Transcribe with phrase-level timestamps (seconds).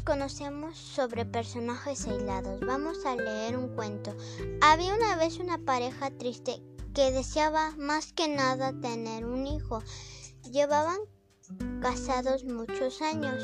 [0.00, 2.60] conocemos sobre personajes aislados.
[2.60, 4.16] Vamos a leer un cuento.
[4.60, 6.62] Había una vez una pareja triste
[6.94, 9.82] que deseaba más que nada tener un hijo.
[10.52, 10.98] Llevaban
[11.82, 13.42] casados muchos años,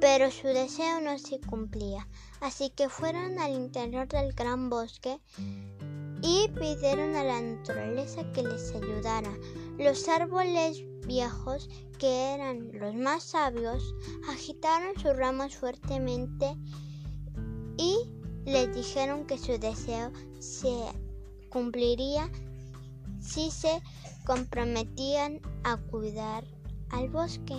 [0.00, 2.06] pero su deseo no se cumplía.
[2.40, 5.18] Así que fueron al interior del gran bosque
[6.22, 9.32] y pidieron a la naturaleza que les ayudara.
[9.78, 13.94] Los árboles viejos, que eran los más sabios,
[14.28, 16.56] agitaron sus ramas fuertemente
[17.76, 17.96] y
[18.44, 20.74] les dijeron que su deseo se
[21.50, 22.30] cumpliría
[23.20, 23.82] si se
[24.26, 26.44] comprometían a cuidar
[26.90, 27.56] al bosque.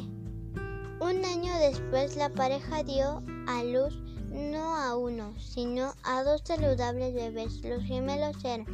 [1.02, 3.94] Un año después la pareja dio a luz
[4.30, 7.62] no a uno, sino a dos saludables bebés.
[7.64, 8.66] Los gemelos eran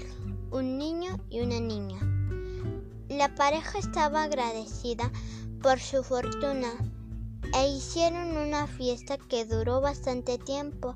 [0.52, 2.11] un niño y una niña.
[3.12, 5.12] La pareja estaba agradecida
[5.62, 6.72] por su fortuna
[7.54, 10.96] e hicieron una fiesta que duró bastante tiempo,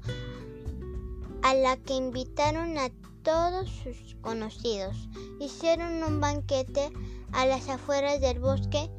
[1.43, 2.89] a la que invitaron a
[3.21, 4.95] todos sus conocidos.
[5.41, 6.89] Hicieron un banquete
[7.33, 8.89] a las afueras del bosque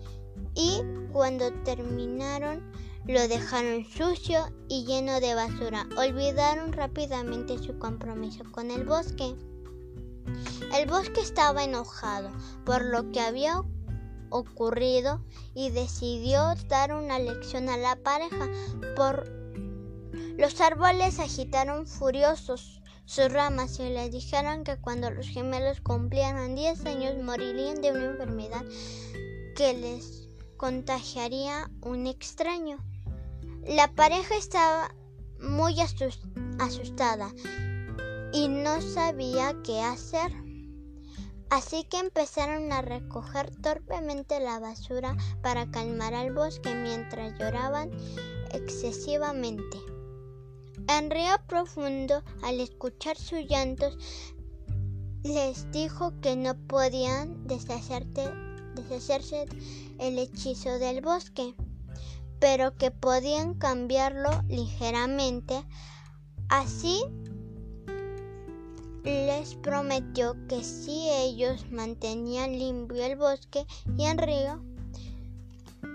[0.54, 2.70] y cuando terminaron
[3.06, 5.88] lo dejaron sucio y lleno de basura.
[5.96, 9.34] Olvidaron rápidamente su compromiso con el bosque.
[10.74, 12.30] El bosque estaba enojado
[12.64, 13.62] por lo que había
[14.30, 15.24] ocurrido
[15.55, 18.48] y decidió dar una lección a la pareja.
[18.97, 19.30] Por
[20.36, 26.84] los árboles agitaron furiosos sus ramas y les dijeron que cuando los gemelos cumplieran 10
[26.86, 28.64] años morirían de una enfermedad
[29.54, 32.78] que les contagiaría un extraño.
[33.64, 34.94] La pareja estaba
[35.41, 37.32] muy asustada
[38.32, 40.32] y no sabía qué hacer.
[41.50, 47.91] Así que empezaron a recoger torpemente la basura para calmar al bosque mientras lloraban
[48.53, 49.78] excesivamente.
[50.88, 53.97] En Río Profundo, al escuchar sus llantos,
[55.22, 58.32] les dijo que no podían deshacerse
[59.98, 61.54] el hechizo del bosque
[62.38, 65.64] pero que podían cambiarlo ligeramente.
[66.48, 67.03] Así
[69.06, 73.65] les prometió que si ellos mantenían limpio el bosque
[73.97, 74.61] y el río,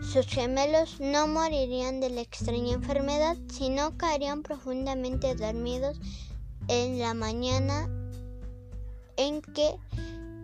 [0.01, 5.99] sus gemelos no morirían de la extraña enfermedad, sino caerían profundamente dormidos
[6.69, 7.89] en la mañana
[9.17, 9.75] en que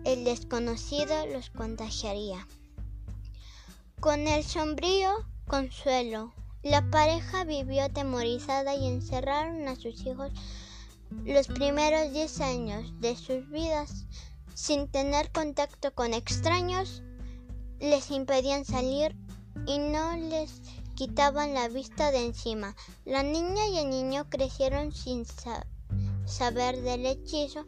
[0.04, 2.46] el desconocido los contagiaría.
[4.00, 5.10] Con el sombrío
[5.48, 6.34] Consuelo.
[6.62, 10.30] La pareja vivió atemorizada y encerraron a sus hijos
[11.24, 14.06] los primeros 10 años de sus vidas
[14.54, 17.02] sin tener contacto con extraños,
[17.78, 19.16] les impedían salir
[19.66, 20.60] y no les
[20.96, 22.74] quitaban la vista de encima.
[23.04, 25.24] La niña y el niño crecieron sin
[26.26, 27.64] saber del hechizo,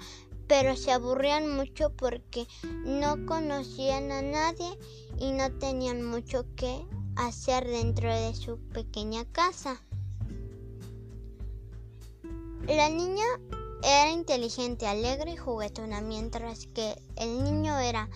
[0.48, 2.48] pero se aburrían mucho porque
[2.84, 4.76] no conocían a nadie
[5.18, 6.84] y no tenían mucho que
[7.14, 9.80] hacer dentro de su pequeña casa.
[12.66, 13.24] La niña
[13.82, 18.08] era inteligente, alegre y juguetona, mientras que el niño era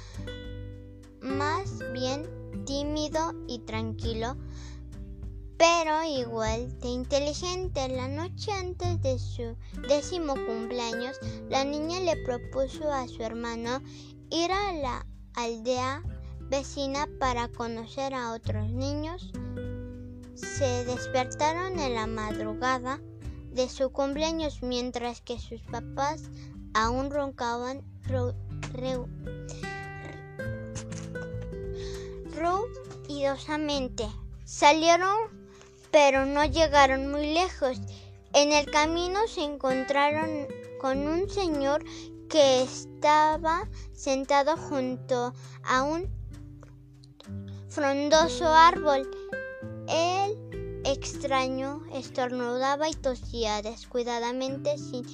[1.20, 2.28] más bien
[2.66, 4.36] tímido y tranquilo,
[5.56, 7.88] pero igual de inteligente.
[7.88, 9.56] La noche antes de su
[9.88, 11.18] décimo cumpleaños,
[11.48, 13.80] la niña le propuso a su hermano
[14.30, 16.02] ir a la aldea
[16.50, 19.32] vecina para conocer a otros niños.
[20.34, 23.00] Se despertaron en la madrugada
[23.54, 26.22] de su cumpleaños mientras que sus papás
[26.74, 27.82] aún roncaban
[32.36, 34.06] ruidosamente.
[34.44, 35.44] Salieron
[35.94, 37.80] pero no llegaron muy lejos.
[38.32, 40.48] En el camino se encontraron
[40.80, 41.84] con un señor
[42.28, 46.10] que estaba sentado junto a un
[47.68, 49.08] frondoso árbol.
[49.86, 50.36] El
[50.84, 55.04] extraño estornudaba y tosía descuidadamente sin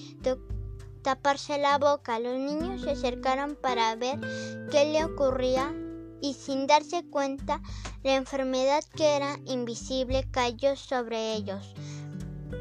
[1.02, 2.18] taparse la boca.
[2.18, 4.18] Los niños se acercaron para ver
[4.70, 5.72] qué le ocurría
[6.20, 7.60] y sin darse cuenta
[8.02, 11.74] la enfermedad que era invisible cayó sobre ellos.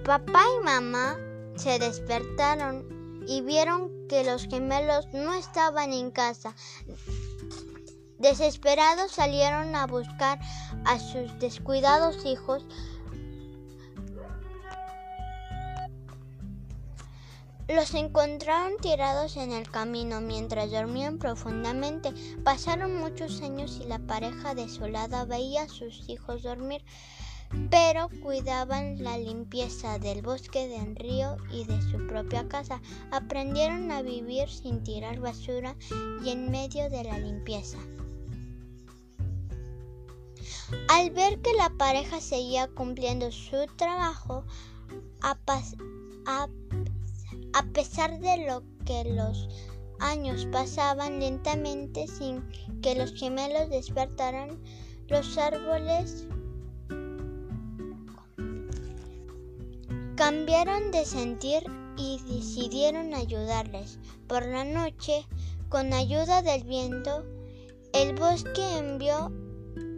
[0.05, 1.17] Papá y mamá
[1.55, 6.55] se despertaron y vieron que los gemelos no estaban en casa.
[8.17, 10.39] Desesperados salieron a buscar
[10.85, 12.65] a sus descuidados hijos.
[17.69, 22.11] Los encontraron tirados en el camino mientras dormían profundamente.
[22.43, 26.83] Pasaron muchos años y la pareja desolada veía a sus hijos dormir
[27.69, 32.81] pero cuidaban la limpieza del bosque del río y de su propia casa.
[33.11, 35.75] Aprendieron a vivir sin tirar basura
[36.23, 37.77] y en medio de la limpieza.
[40.89, 44.43] Al ver que la pareja seguía cumpliendo su trabajo,
[47.53, 49.47] a, pesar de lo que los
[49.99, 52.43] años pasaban lentamente sin
[52.81, 54.59] que los gemelos despertaran,
[55.07, 56.27] los árboles
[60.15, 61.63] cambiaron de sentir
[61.97, 63.99] y decidieron ayudarles.
[64.27, 65.25] Por la noche,
[65.69, 67.23] con ayuda del viento,
[67.93, 69.31] el bosque envió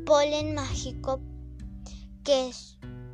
[0.06, 1.19] polen mágico
[2.24, 2.50] que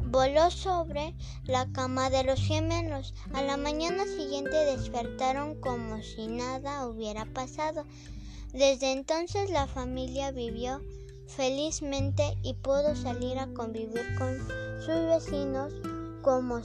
[0.09, 3.13] voló sobre la cama de los gemelos.
[3.33, 7.86] A la mañana siguiente despertaron como si nada hubiera pasado.
[8.54, 10.81] Desde entonces la familia vivió
[11.27, 14.38] felizmente y pudo salir a convivir con
[14.80, 15.74] sus vecinos
[16.21, 16.62] como,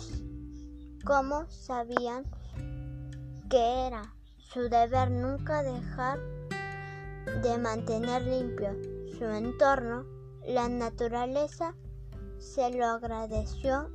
[1.04, 2.24] como sabían
[3.50, 6.20] que era su deber nunca dejar
[7.42, 8.76] de mantener limpio
[9.18, 10.04] su entorno,
[10.46, 11.74] la naturaleza
[12.42, 13.88] se lo agradeció